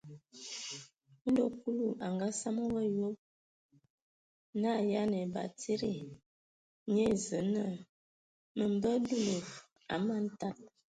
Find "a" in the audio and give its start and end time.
2.05-2.07, 2.83-2.85, 4.73-4.77, 9.93-9.95